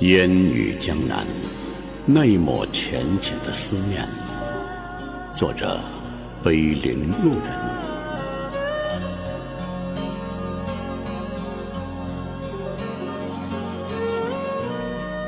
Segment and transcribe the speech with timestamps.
[0.00, 1.26] 烟雨江南，
[2.06, 4.06] 那一抹浅浅的思念。
[5.34, 5.76] 作者：
[6.40, 7.52] 碑林路人。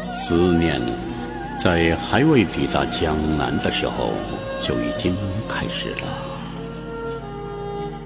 [0.09, 0.81] 思念
[1.59, 4.13] 在还未抵达江南的时候
[4.61, 5.17] 就已经
[5.49, 6.07] 开始了。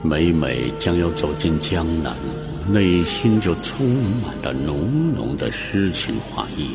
[0.01, 2.15] 每每将要走进江南。
[2.66, 3.86] 内心就充
[4.23, 6.70] 满了浓浓的诗情画意，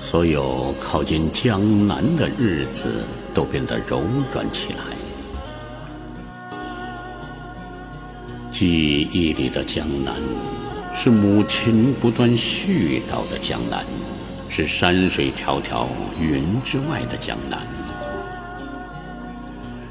[0.00, 4.80] 所有靠近江南的日子都变得柔软起来。
[8.50, 10.14] 记忆里的江南，
[10.94, 13.82] 是母亲不断絮叨的江南，
[14.50, 15.86] 是山水迢迢
[16.20, 17.66] 云之外的江南。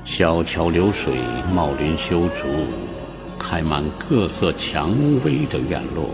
[0.05, 1.15] 小桥流水，
[1.51, 2.45] 茂林修竹。
[3.39, 4.91] 开满各色蔷
[5.23, 6.09] 薇的院落，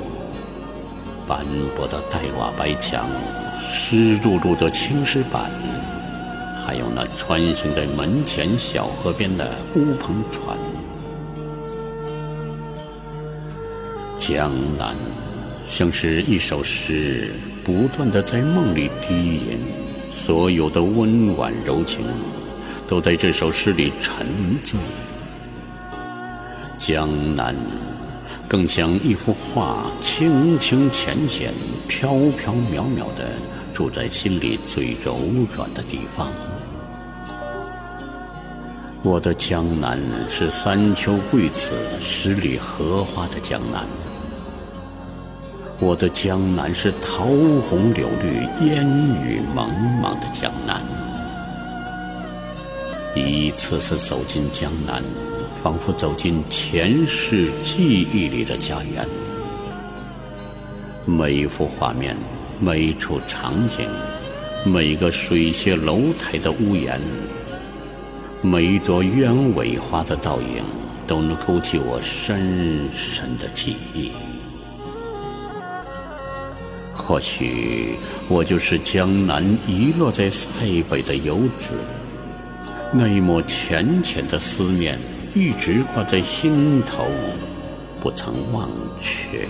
[1.27, 3.07] 斑驳的黛瓦白墙，
[3.71, 5.49] 湿漉漉的青石板，
[6.65, 10.57] 还有那穿行在门前小河边的乌篷船。
[14.19, 14.95] 江南
[15.67, 17.31] 像是一首诗，
[17.63, 19.59] 不断的在梦里低吟，
[20.09, 22.05] 所有的温婉柔情，
[22.87, 24.25] 都在这首诗里沉
[24.63, 24.79] 醉。
[26.85, 27.55] 江南，
[28.45, 31.53] 更像一幅画，清清浅浅，
[31.87, 33.23] 飘飘渺渺的，
[33.71, 35.17] 住在心里最柔
[35.55, 36.27] 软的地方。
[39.01, 43.85] 我的江南是三秋桂子，十里荷花的江南。
[45.79, 47.23] 我的江南是桃
[47.69, 48.85] 红柳绿，烟
[49.23, 50.81] 雨蒙蒙的江南。
[53.15, 55.01] 一次次走进江南。
[55.63, 59.07] 仿佛走进前世记忆里的家园，
[61.05, 62.17] 每一幅画面，
[62.59, 63.87] 每一处场景，
[64.65, 66.99] 每个水榭楼台的屋檐，
[68.41, 70.65] 每一朵鸢尾花的倒影，
[71.07, 74.11] 都能勾起我深深的记忆。
[76.93, 77.95] 或许
[78.27, 80.49] 我就是江南遗落在塞
[80.89, 81.73] 北的游子，
[82.91, 84.99] 那一抹浅浅的思念。
[85.35, 87.07] 一直挂在心头，
[87.99, 89.47] 不曾忘却。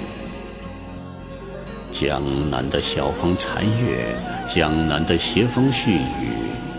[1.91, 4.15] 江南的晓风残月，
[4.47, 6.29] 江南的斜风细雨，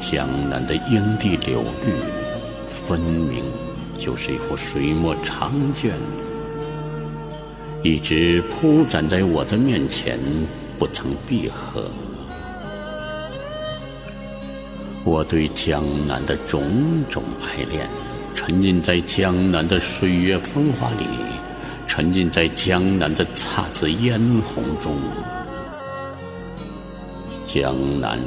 [0.00, 1.92] 江南的莺地柳绿，
[2.66, 3.44] 分明
[3.98, 5.92] 就是一幅水墨长卷，
[7.82, 10.18] 一直铺展在我的面前，
[10.78, 11.90] 不曾闭合。
[15.04, 17.86] 我对江南的种种爱恋。
[18.34, 21.06] 沉浸在江南的水月风华里，
[21.86, 24.96] 沉浸在江南的姹紫嫣红中。
[27.46, 28.18] 江南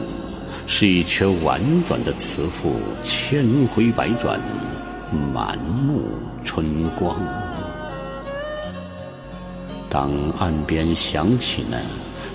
[0.65, 4.39] 是一阙婉转的词赋，千回百转，
[5.33, 6.01] 满目
[6.43, 7.19] 春光。
[9.89, 11.77] 当岸边响起那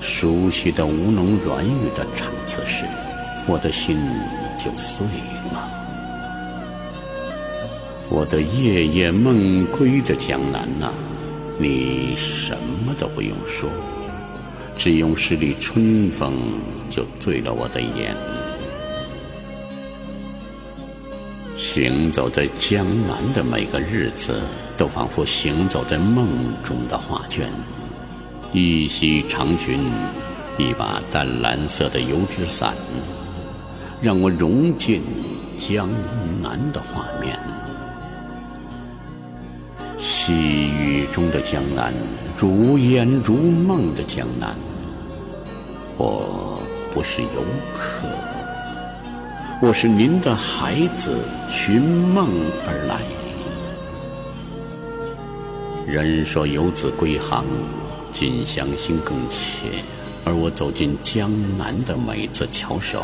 [0.00, 2.84] 熟悉的吴侬软语的唱词时，
[3.46, 3.98] 我的心
[4.58, 5.04] 就碎
[5.52, 5.81] 了。
[8.14, 10.92] 我的夜夜梦归的江南呐，
[11.58, 13.70] 你什么都不用说，
[14.76, 16.34] 只用十里春风
[16.90, 18.14] 就醉了我的眼。
[21.56, 24.42] 行走在江南的每个日子，
[24.76, 26.28] 都仿佛行走在梦
[26.62, 27.48] 中的画卷。
[28.52, 29.80] 一袭长裙，
[30.58, 32.74] 一把淡蓝色的油纸伞，
[34.02, 35.00] 让我融进
[35.56, 35.88] 江
[36.42, 37.40] 南的画面。
[40.24, 41.92] 细雨中的江南，
[42.38, 44.54] 如烟如梦的江南。
[45.98, 46.62] 我
[46.94, 47.44] 不是游
[47.74, 48.06] 客，
[49.60, 51.18] 我是您的孩子，
[51.48, 52.28] 寻梦
[52.64, 53.00] 而来。
[55.92, 57.44] 人说游子归航，
[58.12, 59.82] 近乡心更切，
[60.24, 63.02] 而我走进江南的每次翘首。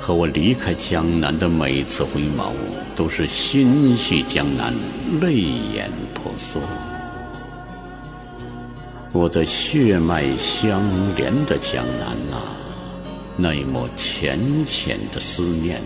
[0.00, 2.52] 和我离开江南的每次回眸，
[2.96, 4.72] 都是心系江南，
[5.20, 6.60] 泪眼婆娑。
[9.12, 10.80] 我的血脉相
[11.16, 12.56] 连的江南啊，
[13.36, 15.82] 那一抹浅浅的思念，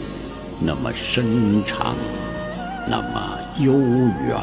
[0.60, 1.96] 那么深长，
[2.88, 4.38] 那么悠远。